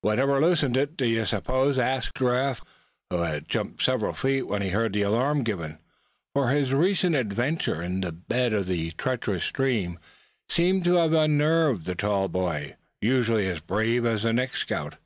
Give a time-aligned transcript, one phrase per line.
[0.00, 2.62] "Whatever loosened it, d'ye s'pose?" asked Giraffe,
[3.10, 5.78] who had jumped several feet when he heard the alarm given;
[6.34, 10.00] for his recent adventure in the bed of the treacherous stream
[10.48, 14.96] seemed to have unnerved the tall boy, usually as brave as the next scout.